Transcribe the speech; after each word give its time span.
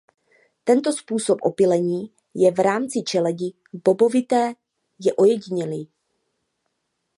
Tento 0.63 0.93
způsob 0.93 1.37
opylení 1.41 2.13
je 2.33 2.51
v 2.51 2.57
rámci 2.59 3.03
čeledi 3.03 3.53
bobovité 3.85 4.53
ojedinělý. 5.17 5.89